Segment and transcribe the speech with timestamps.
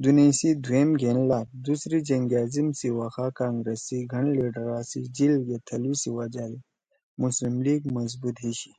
[0.00, 5.00] دُونیئی سی دُھوئم گھین لات )دوسری جنگِ عظیم (سی وخا کانگرس سی گَھن لیِڈرا سی
[5.16, 6.60] جیل گے تھلُو سی وجہ دے
[7.22, 8.72] مسلم لیگ مضبوط ہی شی